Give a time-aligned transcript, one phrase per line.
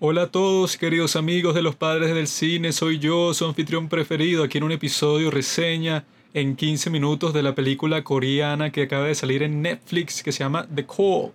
[0.00, 4.44] Hola a todos, queridos amigos de los padres del cine, soy yo, su anfitrión preferido,
[4.44, 9.14] aquí en un episodio reseña en 15 minutos de la película coreana que acaba de
[9.14, 11.30] salir en Netflix que se llama The Call,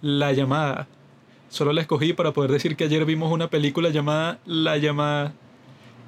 [0.00, 0.88] La llamada.
[1.50, 5.34] Solo la escogí para poder decir que ayer vimos una película llamada La llamada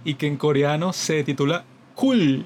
[0.05, 1.65] y que en coreano se titula
[1.95, 2.45] Cool.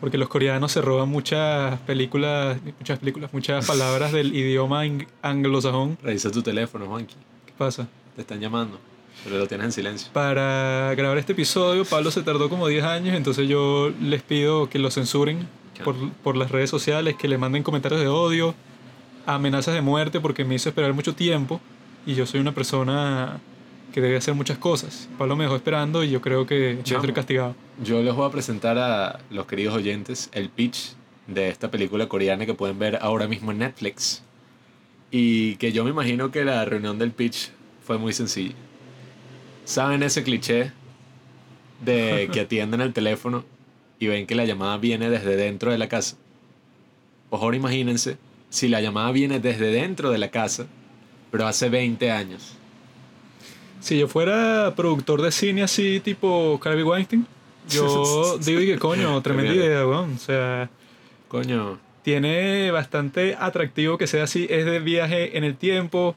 [0.00, 5.98] Porque los coreanos se roban muchas películas, muchas películas, muchas palabras del idioma ang- anglosajón.
[6.02, 7.14] Revisa tu teléfono, Juanqui.
[7.46, 7.88] ¿Qué pasa?
[8.20, 8.78] Te están llamando,
[9.24, 10.12] pero lo tienes en silencio.
[10.12, 14.78] Para grabar este episodio, Pablo se tardó como 10 años, entonces yo les pido que
[14.78, 15.48] lo censuren
[15.82, 18.54] por, por las redes sociales, que le manden comentarios de odio,
[19.24, 21.62] amenazas de muerte, porque me hizo esperar mucho tiempo
[22.04, 23.40] y yo soy una persona
[23.90, 25.08] que debe hacer muchas cosas.
[25.16, 27.00] Pablo me dejó esperando y yo creo que Chamo.
[27.00, 27.56] ser castigado.
[27.82, 30.92] Yo les voy a presentar a los queridos oyentes el pitch
[31.26, 34.22] de esta película coreana que pueden ver ahora mismo en Netflix.
[35.10, 37.52] Y que yo me imagino que la reunión del pitch
[37.84, 38.54] fue muy sencilla.
[39.64, 40.72] ¿Saben ese cliché
[41.84, 43.44] de que atienden el teléfono
[43.98, 46.16] y ven que la llamada viene desde dentro de la casa?
[47.28, 50.66] Pues ahora imagínense si la llamada viene desde dentro de la casa,
[51.30, 52.56] pero hace 20 años.
[53.80, 57.26] Si yo fuera productor de cine así, tipo Harvey Weinstein,
[57.68, 60.14] yo digo que coño, tremenda idea, weón.
[60.14, 60.68] O sea,
[61.30, 66.16] Coño, tiene bastante atractivo que sea así, es de viaje en el tiempo,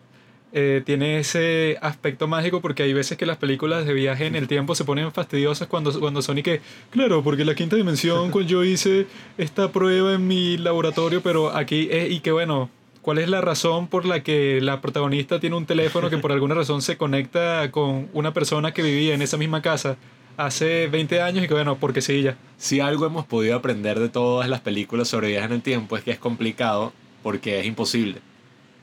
[0.55, 4.47] eh, tiene ese aspecto mágico porque hay veces que las películas de viaje en el
[4.47, 8.47] tiempo se ponen fastidiosas cuando, cuando son y que, claro, porque la quinta dimensión, cuando
[8.47, 9.07] yo hice
[9.39, 12.69] esta prueba en mi laboratorio, pero aquí es, y que bueno,
[13.01, 16.53] ¿cuál es la razón por la que la protagonista tiene un teléfono que por alguna
[16.53, 19.97] razón se conecta con una persona que vivía en esa misma casa?
[20.37, 22.37] Hace 20 años y que bueno, porque sí, ya.
[22.57, 26.03] Si algo hemos podido aprender de todas las películas sobre viajes en el tiempo es
[26.03, 26.93] que es complicado
[27.23, 28.21] porque es imposible.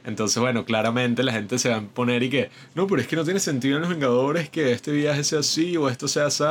[0.05, 3.17] Entonces, bueno, claramente la gente se va a poner y que, no, pero es que
[3.17, 6.45] no tiene sentido en los Vengadores que este viaje sea así o esto sea así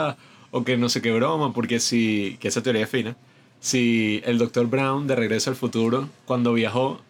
[0.51, 3.15] o que no sé qué broma, porque si, que esa teoría es fina,
[3.59, 4.67] si el Dr.
[4.67, 7.01] Brown de Regreso al Futuro, cuando viajó,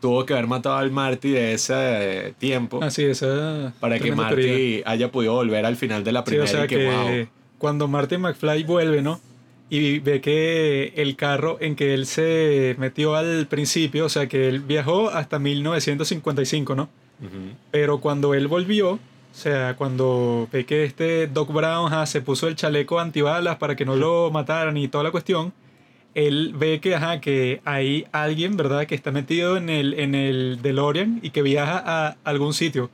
[0.00, 3.72] tuvo que haber matado al Marty de ese eh, tiempo Así, esa.
[3.80, 4.82] para que Marty teoría.
[4.86, 7.28] haya podido volver al final de la Sí, primera o sea y que, que wow.
[7.58, 9.20] cuando Martin McFly vuelve, ¿no?
[9.68, 14.48] Y ve que el carro en que él se metió al principio, o sea que
[14.48, 16.84] él viajó hasta 1955, ¿no?
[17.20, 17.54] Ujú.
[17.72, 19.00] Pero cuando él volvió, o
[19.32, 23.84] sea, cuando ve que este Doc Brown ajá, se puso el chaleco antibalas para que
[23.84, 25.52] no lo mataran y toda la cuestión,
[26.14, 30.60] él ve que, ajá, que hay alguien, ¿verdad?, que está metido en el, en el
[30.62, 32.88] DeLorean y que viaja a algún sitio.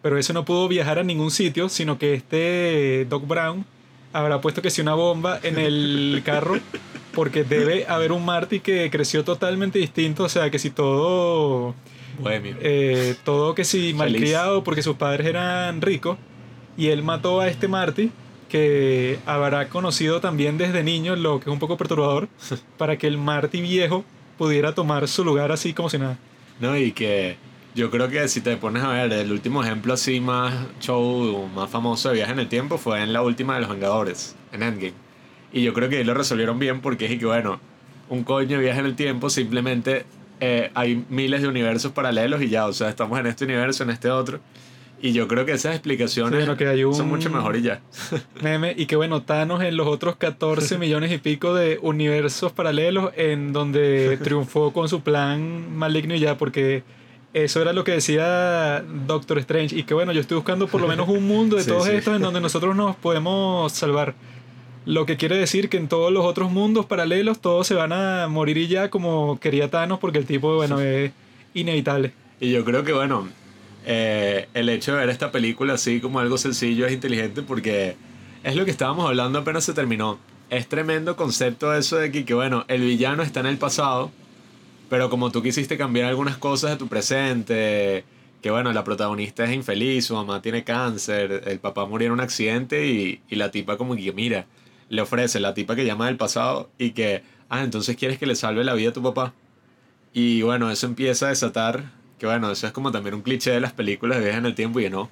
[0.00, 3.64] Pero ese no pudo viajar a ningún sitio, sino que este Doc Brown
[4.12, 6.58] habrá puesto que si una bomba en el carro,
[7.12, 11.74] porque debe haber un Marty que creció totalmente distinto, o sea, que si todo
[12.18, 12.56] Bohemio.
[12.60, 16.18] eh, todo que si malcriado porque sus padres eran ricos
[16.76, 18.10] y él mató a este Marty
[18.48, 22.28] que habrá conocido también desde niño lo que es un poco perturbador
[22.78, 24.04] para que el Marty viejo
[24.38, 26.18] pudiera tomar su lugar así como si nada
[26.60, 27.36] No, y que
[27.78, 31.70] yo creo que si te pones a ver, el último ejemplo así más show, más
[31.70, 34.94] famoso de viaje en el tiempo fue en la última de los Vengadores, en Endgame.
[35.52, 37.60] Y yo creo que ahí lo resolvieron bien porque es que, bueno,
[38.08, 40.04] un coño de viaje en el tiempo simplemente
[40.40, 43.90] eh, hay miles de universos paralelos y ya, o sea, estamos en este universo, en
[43.90, 44.40] este otro.
[45.00, 47.62] Y yo creo que esas explicaciones Sí, bueno, que hay un- son mucho mejor y
[47.62, 47.80] ya.
[48.42, 53.12] meme y que bueno Thanos en los otros 14 millones y pico de universos paralelos
[53.16, 56.82] en donde triunfó con su plan maligno y ya porque
[57.34, 60.88] eso era lo que decía Doctor Strange y que bueno yo estoy buscando por lo
[60.88, 61.92] menos un mundo de Sí, todos sí.
[61.92, 64.14] estos en donde nosotros nos podemos salvar
[64.86, 68.26] lo que quiere decir que en todos los otros mundos paralelos todos se van a
[68.28, 71.12] morir y ya como quería Thanos porque el tipo bueno es
[71.54, 73.28] inevitable Y yo creo que, bueno,
[73.84, 77.96] eh, el hecho de ver esta película así como algo sencillo es inteligente porque
[78.44, 80.18] es lo que estábamos hablando apenas se terminó.
[80.50, 84.10] Es tremendo concepto eso de que, que, bueno, el villano está en el pasado,
[84.88, 88.04] pero como tú quisiste cambiar algunas cosas de tu presente,
[88.40, 92.20] que bueno, la protagonista es infeliz, su mamá tiene cáncer, el papá murió en un
[92.20, 94.46] accidente y, y la tipa como que, mira,
[94.88, 98.34] le ofrece la tipa que llama del pasado y que, ah, entonces quieres que le
[98.34, 99.34] salve la vida a tu papá.
[100.14, 103.60] Y bueno, eso empieza a desatar, que bueno, eso es como también un cliché de
[103.60, 105.10] las películas de viaje en el tiempo y no,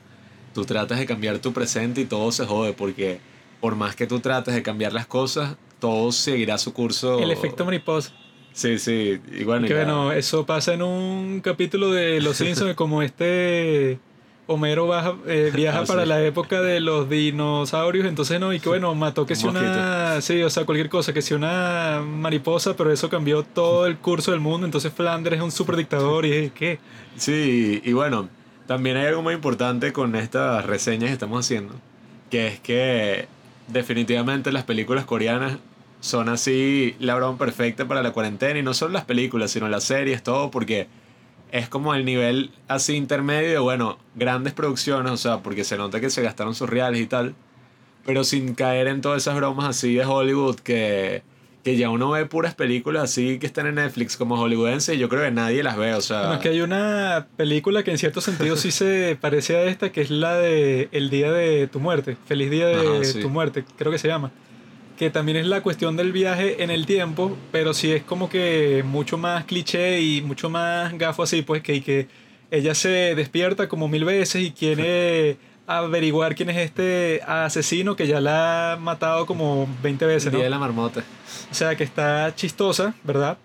[0.54, 3.20] tú tratas de cambiar tu presente y todo se jode porque
[3.60, 7.18] por más que tú trates de cambiar las cosas, todo seguirá su curso.
[7.18, 8.12] el efecto mariposa
[8.56, 13.98] Sí, sí, bueno, que bueno, eso pasa en un capítulo de Los Simpsons, como este
[14.46, 16.08] Homero baja- eh, viaja Ah, para sí.
[16.08, 20.22] la época de los dinosaurios, entonces no, y que bueno, mató que si Un una,
[20.22, 24.30] sí, o sea, cualquier cosa, que si una mariposa, pero eso cambió todo el curso
[24.30, 26.78] del mundo, entonces Flanders es un super dictador y es que,
[27.18, 28.28] Sí, y bueno,
[28.66, 31.74] También hay algo muy importante con estas reseñas que estamos haciendo,
[32.30, 33.26] que es que
[33.68, 35.58] definitivamente las películas coreanas
[36.00, 39.84] son así la broma perfecta para la cuarentena y no solo las películas, sino las
[39.84, 40.88] series, todo, porque
[41.52, 46.00] es como el nivel así intermedio de, bueno, grandes producciones, o sea, porque se nota
[46.00, 47.34] que se gastaron sus reales y tal,
[48.04, 51.22] pero sin caer en todas esas bromas así de Hollywood que,
[51.64, 55.08] que ya uno ve puras películas así que están en Netflix como hollywoodense y yo
[55.08, 56.20] creo que nadie las ve, o sea...
[56.20, 59.90] Bueno, es que hay una película que en cierto sentido sí se parece a esta,
[59.90, 63.20] que es la de El Día de tu Muerte, Feliz Día de Ajá, sí.
[63.20, 64.30] tu Muerte, creo que se llama.
[64.96, 68.82] Que también es la cuestión del viaje en el tiempo, pero sí es como que
[68.86, 72.08] mucho más cliché y mucho más gafo así, pues que, que
[72.50, 78.20] ella se despierta como mil veces y quiere averiguar quién es este asesino que ya
[78.20, 80.38] la ha matado como 20 veces, ¿no?
[80.38, 81.02] Día de la marmota.
[81.50, 83.38] O sea, que está chistosa, ¿verdad?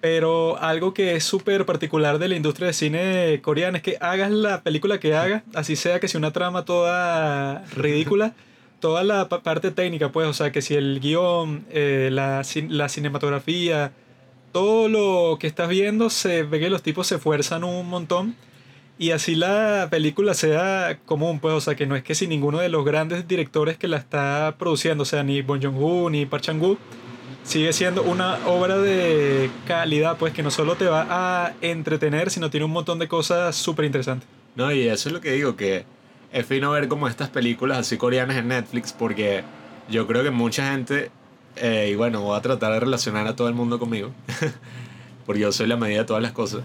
[0.00, 4.32] Pero algo que es súper particular de la industria de cine coreana es que hagas
[4.32, 8.34] la película que hagas, así sea que sea una trama toda ridícula,
[8.82, 12.88] toda la pa- parte técnica, pues, o sea, que si el guion, eh, la, la
[12.90, 13.92] cinematografía,
[14.52, 18.34] todo lo que estás viendo, se ve que los tipos se esfuerzan un montón.
[18.98, 22.58] Y así la película sea común, pues, o sea, que no es que si ninguno
[22.58, 26.42] de los grandes directores que la está produciendo, o sea, ni Bong Joon-ho ni Park
[26.42, 26.78] Chan-wook,
[27.44, 32.50] sigue siendo una obra de calidad, pues, que no solo te va a entretener, sino
[32.50, 34.28] tiene un montón de cosas súper interesantes.
[34.54, 35.84] No, y eso es lo que digo, que
[36.32, 39.44] es fino ver como estas películas así coreanas en Netflix, porque
[39.88, 41.10] yo creo que mucha gente,
[41.56, 44.10] eh, y bueno, voy a tratar de relacionar a todo el mundo conmigo,
[45.26, 46.62] porque yo soy la medida de todas las cosas,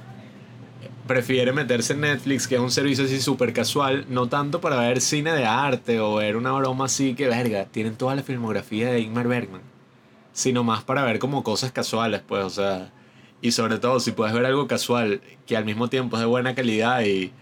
[1.05, 5.01] prefiere meterse en Netflix, que es un servicio así súper casual, no tanto para ver
[5.01, 9.01] cine de arte o ver una broma así que, verga, tienen toda la filmografía de
[9.01, 9.61] Ingmar Bergman,
[10.31, 12.91] sino más para ver como cosas casuales, pues, o sea,
[13.41, 16.55] y sobre todo si puedes ver algo casual que al mismo tiempo es de buena
[16.55, 17.33] calidad y,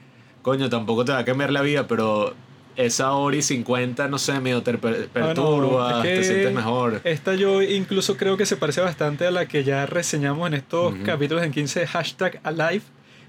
[0.46, 2.36] coño, tampoco te va a cambiar la vida, pero
[2.76, 7.02] esa hora y 50, no sé, medio te per- perturba, es que te sientes mejor.
[7.04, 10.94] Esta yo incluso creo que se parece bastante a la que ya reseñamos en estos
[11.04, 12.84] capítulos en 15 hashtag Alive,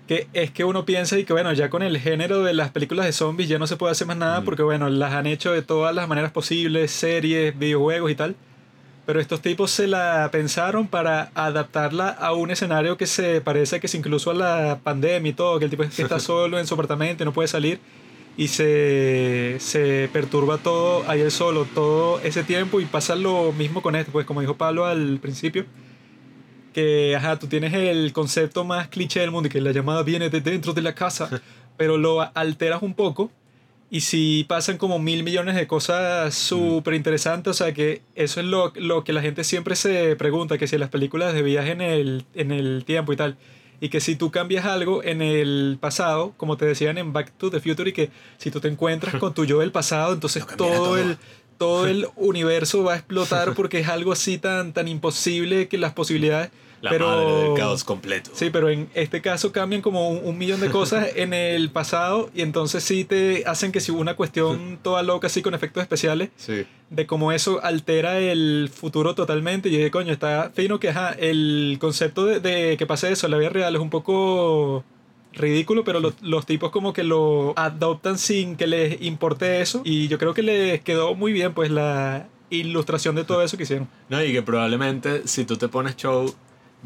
[0.07, 3.07] que es que uno piensa y que bueno, ya con el género de las películas
[3.07, 5.63] de zombies ya no se puede hacer más nada porque bueno, las han hecho de
[5.63, 8.37] todas las maneras posibles, series, videojuegos y tal.
[9.07, 13.87] Pero estos tipos se la pensaron para adaptarla a un escenario que se parece que
[13.87, 16.75] es incluso a la pandemia y todo, que el tipo que está solo en su
[16.75, 17.79] apartamento, no puede salir
[18.37, 23.81] y se, se perturba todo ahí él solo todo ese tiempo y pasa lo mismo
[23.81, 25.65] con esto, pues como dijo Pablo al principio,
[26.75, 30.29] que ajá, tú tienes el concepto más cliché del mundo y que la llamada viene
[30.29, 31.31] de dentro de la casa,
[31.79, 33.31] pero lo alteras un poco
[33.91, 38.47] y si pasan como mil millones de cosas súper interesantes, o sea que eso es
[38.47, 41.81] lo, lo que la gente siempre se pregunta, que si las películas de viaje en
[41.81, 43.37] el, en el tiempo y tal,
[43.81, 47.51] y que si tú cambias algo en el pasado, como te decían en Back to
[47.51, 50.75] the Future, y que si tú te encuentras con tu yo del pasado, entonces todo,
[50.75, 50.99] todo.
[50.99, 51.19] el
[51.59, 55.93] todo el universo va a explotar porque es algo así tan, tan imposible que las
[55.93, 56.51] posibilidades...
[56.83, 58.31] La pero, madre del caos completo.
[58.35, 62.31] Sí, pero en este caso cambian como un, un millón de cosas en el pasado
[62.35, 65.83] y entonces sí te hacen que si hubo una cuestión toda loca así con efectos
[65.83, 66.65] especiales Sí.
[66.91, 69.69] de cómo eso altera el futuro totalmente.
[69.69, 73.27] Y yo dije, coño, está fino que ajá, el concepto de, de que pase eso
[73.27, 74.85] en la vida real es un poco
[75.33, 79.83] ridículo, pero los, los tipos como que lo adoptan sin que les importe eso.
[79.85, 83.65] Y yo creo que les quedó muy bien pues la ilustración de todo eso que
[83.65, 83.89] hicieron.
[84.09, 86.35] No, y que probablemente si tú te pones show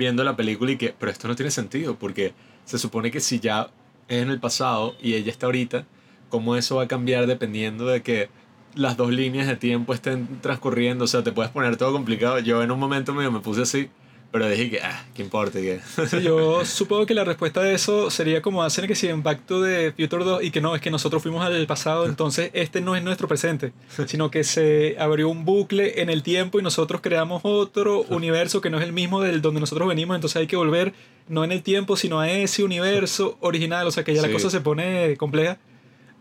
[0.01, 2.33] viendo la película y que, pero esto no tiene sentido, porque
[2.65, 3.71] se supone que si ya
[4.09, 5.85] es en el pasado y ella está ahorita,
[6.31, 8.31] ¿cómo eso va a cambiar dependiendo de que
[8.75, 11.05] las dos líneas de tiempo estén transcurriendo?
[11.05, 12.39] O sea, te puedes poner todo complicado.
[12.39, 13.91] Yo en un momento me puse así,
[14.33, 15.61] pero dije que, ah, ¿qué importa?
[15.61, 15.81] Que...
[16.09, 19.47] Sí, yo supongo que la respuesta de eso sería como hacen que si en Back
[19.47, 22.81] to the Future 2 y que no, es que nosotros fuimos al pasado, entonces este
[22.81, 23.73] no es nuestro presente,
[24.07, 28.71] sino que se abrió un bucle en el tiempo y nosotros creamos otro universo que
[28.71, 30.93] no es el mismo del donde nosotros venimos, entonces hay que volver
[31.29, 34.35] no en el tiempo, sino a ese universo original, o sea que ya la Sí.
[34.35, 35.59] cosa se pone compleja.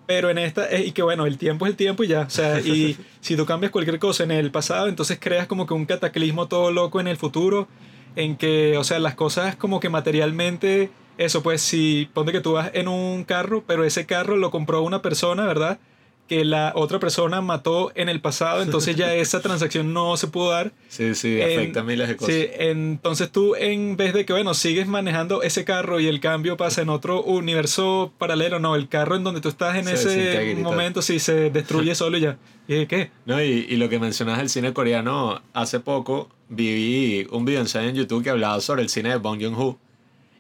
[0.07, 2.21] Pero en esta, eh, y que bueno, el tiempo es el tiempo y ya.
[2.21, 5.75] O sea, y si tú cambias cualquier cosa en el pasado, entonces creas como que
[5.75, 7.67] un cataclismo todo loco en el futuro,
[8.15, 12.53] en que, o sea, las cosas como que materialmente, eso pues, si ponte que tú
[12.53, 15.79] vas en un carro, pero ese carro lo compró una persona, ¿verdad?
[16.27, 20.51] Que la otra persona mató en el pasado, entonces ya esa transacción no se pudo
[20.51, 20.71] dar.
[20.87, 22.35] Sí, sí, En- afecta miles de cosas.
[22.35, 26.55] Sí, entonces tú en vez de que, bueno, sigues manejando ese carro y el cambio
[26.55, 31.01] pasa en otro universo paralelo, no, el carro en donde tú estás en ese momento
[31.01, 32.37] sí se destruye solo y ya.
[32.67, 33.11] ¿Y dije, qué?
[33.25, 37.89] No, y, y lo que mencionas del cine coreano, hace poco vi un video ensayo
[37.89, 39.77] en YouTube que hablaba sobre el cine de Bong Joon-ho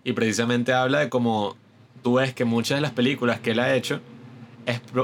[0.03, 1.55] y precisamente habla de cómo
[2.03, 3.99] tú ves que muchas de las películas que él ha hecho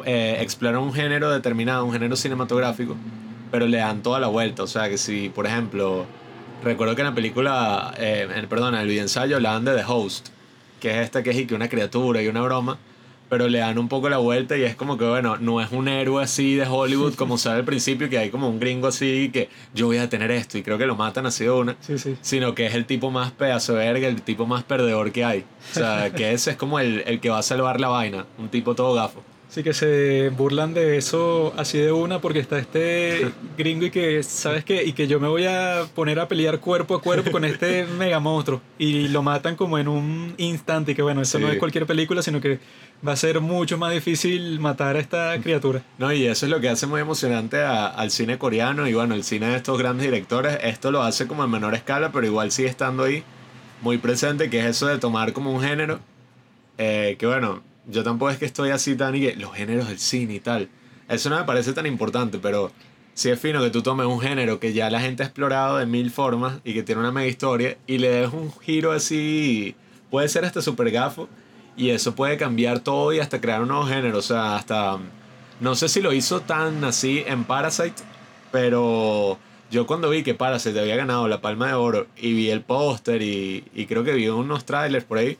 [0.05, 2.95] eh, exploran un género determinado, un género cinematográfico,
[3.51, 4.63] pero le dan toda la vuelta.
[4.63, 6.05] O sea, que si, por ejemplo,
[6.63, 10.29] recuerdo que en la película, eh, en- perdón, en el videoensayo hablaban de The Host,
[10.79, 12.77] que es esta que es que una criatura y una broma,
[13.29, 15.88] pero le dan un poco la vuelta y es como que, bueno, no es un
[15.88, 19.50] héroe así de Hollywood como sale al principio, que hay como un gringo así que
[19.74, 22.15] yo voy a tener esto y creo que lo matan así de una Sí, sí.
[22.22, 25.46] sino que es el tipo más pedazo de verga, el tipo más perdedor que hay.
[25.72, 28.50] O sea, que ese es como el, el que va a salvar la vaina, un
[28.50, 29.24] tipo todo gafo.
[29.55, 34.21] Sí que se burlan de eso así de una porque está este gringo y que,
[34.21, 34.83] ¿sabes qué?
[34.83, 38.19] Y que yo me voy a poner a pelear cuerpo a cuerpo con este mega
[38.19, 38.62] monstruo.
[38.77, 41.53] Y lo matan como en un instante y que bueno, eso no Sí.
[41.53, 42.59] es cualquier película, sino que
[43.07, 45.81] va a ser mucho más difícil matar a esta criatura.
[46.00, 49.15] No, y eso es lo que hace muy emocionante a- al cine coreano y bueno,
[49.15, 52.51] el cine de estos grandes directores, esto lo hace como en menor escala, pero igual
[52.51, 53.24] sigue estando ahí
[53.81, 56.01] muy presente, que es eso de tomar como un género,
[56.77, 60.00] eh, que bueno, yo tampoco es que estoy así tan y que los géneros del
[60.00, 60.70] cine y tal,
[61.08, 62.72] eso no me parece tan importante, pero
[63.13, 65.86] sí es fino que tú tomes un género que ya la gente ha explorado de
[65.86, 69.75] mil formas y que tiene una mega historia y le des un giro así,
[70.10, 71.30] puede ser hasta super gafo,
[71.77, 74.98] y eso puede cambiar todo y hasta crear un nuevo género, o sea, hasta...
[75.60, 78.04] No sé si lo hizo tan así en Parasite,
[78.51, 79.38] pero
[79.72, 83.22] yo cuando vi que Parasite había ganado la Palma de Oro y vi el póster
[83.22, 85.38] y, y creo que vi unos trailers por ahí,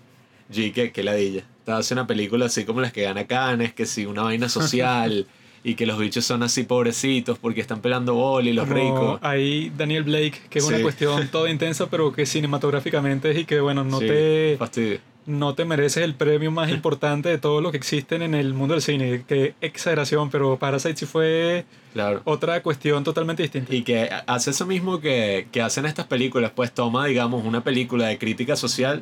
[0.50, 1.44] yo dije que ladilla.
[1.65, 5.25] Estaba haciendo una película así como las que gana Cannes, que si una vaina social
[5.63, 9.19] y que los bichos son así pobrecitos porque están pelando bol y los Como ricos.
[9.24, 10.84] Ahí Daniel Blake, que es una Sí.
[10.84, 15.00] cuestión toda intensa, pero que cinematográficamente es y que bueno, no Sí, te fastidio.
[15.25, 18.75] no te mereces el premio más importante de todo lo que existen en el mundo
[18.75, 19.24] del cine.
[19.27, 22.22] Qué exageración, pero Parasite sí fue Claro.
[22.25, 23.74] otra cuestión totalmente distinta.
[23.74, 28.05] Y que hace eso mismo que, que hacen estas películas, pues toma, digamos, una película
[28.05, 29.01] de crítica social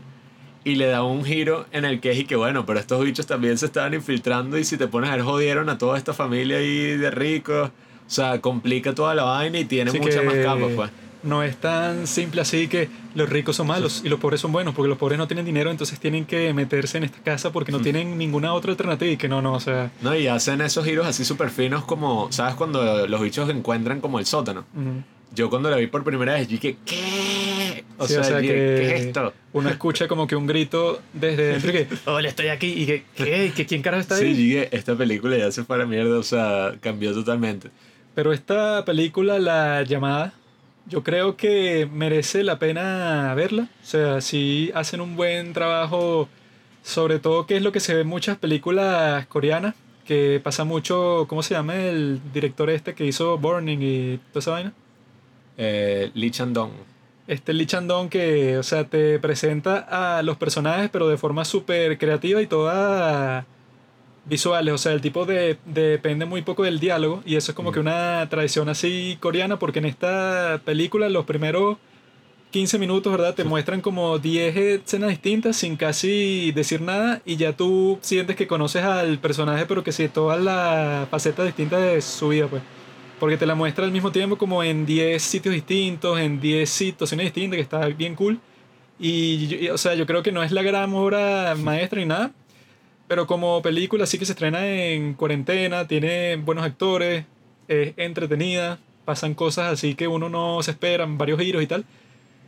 [0.63, 3.25] y le da un giro en el que es y que bueno, pero estos bichos
[3.25, 6.57] también se estaban infiltrando y si te pones a ver jodieron a toda esta familia
[6.57, 10.91] ahí de ricos, o sea, complica toda la vaina y tiene muchas más capas, pues.
[11.23, 14.75] No es tan simple así que los ricos son malos y los pobres son buenos,
[14.75, 17.79] porque los pobres no tienen dinero, entonces tienen que meterse en esta casa porque no
[17.79, 19.89] tienen ninguna otra alternativa y que no, no, o sea...
[20.01, 22.55] No, y hacen esos giros así súper finos como, ¿sabes?
[22.55, 24.65] Cuando los bichos encuentran como el sótano.
[25.33, 27.22] Yo cuando la vi por primera vez, yo dije, ¿qué?
[28.03, 29.33] O, Sí, sea, o sea que ¿qué es esto?
[29.53, 33.03] uno escucha como que un grito desde dentro y que, hola, estoy aquí, y que,
[33.15, 33.51] ¿qué?
[33.55, 34.35] ¿Que ¿Quién carajo está Sí, ahí?
[34.35, 37.69] llegué, esta película ya se fue a la mierda, o sea, cambió totalmente.
[38.15, 40.33] Pero esta película, La Llamada,
[40.85, 43.69] yo creo que merece la pena verla.
[43.81, 46.29] O sea, si hacen un buen trabajo,
[46.83, 49.73] sobre todo que es lo que se ve en muchas películas coreanas,
[50.05, 54.51] que pasa mucho, ¿cómo se llama el director este que hizo Burning y toda esa
[54.51, 54.73] vaina?
[55.57, 56.71] Eh, Lee Chandong.
[57.27, 57.67] Este Lee
[58.09, 59.77] que, o sea, te presenta
[60.17, 63.45] a los personajes, pero de forma súper creativa y toda
[64.25, 64.73] visuales.
[64.73, 67.23] O sea, el tipo de, depende muy poco del diálogo.
[67.25, 71.77] Y eso es como que una tradición así coreana, porque en esta película los primeros
[72.51, 73.33] 15 minutos, ¿verdad?
[73.33, 77.21] Te muestran como 10 escenas distintas sin casi decir nada.
[77.25, 81.81] Y ya tú sientes que conoces al personaje, pero que sí, todas las facetas distintas
[81.81, 82.61] de su vida, pues.
[83.23, 87.27] Porque te la muestra al mismo tiempo como en 10 sitios distintos, en 10 situaciones
[87.27, 88.41] distintas, que está bien cool.
[88.99, 92.33] Y, y, o sea, yo creo que no es la gran obra maestra ni nada,
[93.07, 97.23] pero como película sí que se estrena en cuarentena, tiene buenos actores,
[97.69, 101.85] es entretenida, pasan cosas así que uno no se espera, varios giros y tal.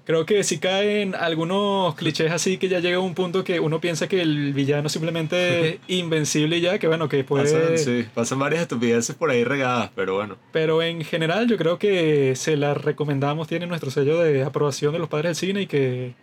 [0.06, 3.82] Creo que sí caen algunos clichés así que ya llega a un punto que uno
[3.82, 7.52] piensa que el villano simplemente es invencible y ya, que bueno, que puede...
[7.52, 10.38] Pasan, sí, pasan varias estupideces por ahí regadas, pero bueno.
[10.52, 15.00] Pero en general yo creo que se la recomendamos, tiene nuestro sello de aprobación de
[15.00, 16.14] los padres del cine y que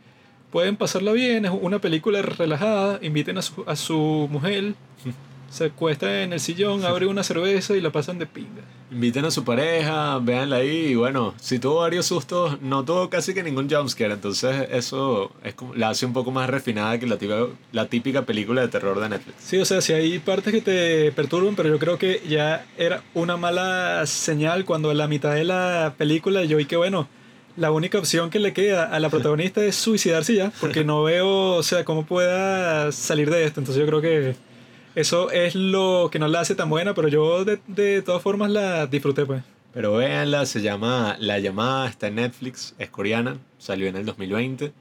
[0.52, 4.74] pueden pasarla bien, es una película relajada, inviten a su, a su mujer,
[5.50, 8.62] se acuesta en el sillón, abre una cerveza y la pasan de pinga.
[8.92, 13.32] Inviten a su pareja, véanla ahí y bueno, si tuvo varios sustos, no tuvo casi
[13.32, 17.16] que ningún jumpscare, entonces eso es como, la hace un poco más refinada que la
[17.16, 19.36] típica, la típica película de terror de Netflix.
[19.42, 23.02] Sí, o sea, si hay partes que te perturban, pero yo creo que ya era
[23.14, 27.08] una mala señal cuando a la mitad de la película yo vi que, bueno,
[27.56, 31.54] la única opción que le queda a la protagonista es suicidarse ya, porque no veo,
[31.54, 33.60] o sea, cómo pueda salir de esto.
[33.60, 34.51] Entonces yo creo que
[34.94, 38.50] eso es lo que no la hace tan buena, pero yo de, de todas formas
[38.50, 39.42] la disfruté, pues.
[39.72, 44.72] Pero véanla, se llama La llamada, está en Netflix, es coreana, salió en el 2020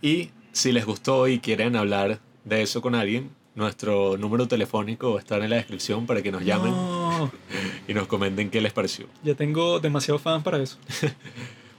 [0.00, 5.42] y si les gustó y quieren hablar de eso con alguien, nuestro número telefónico estar
[5.42, 7.30] en la descripción para que nos llamen No,
[7.88, 9.06] y nos comenten qué les pareció.
[9.22, 10.78] ya tengo demasiado fans para eso.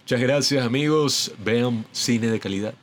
[0.04, 2.74] Muchas gracias amigos, vean cine de calidad.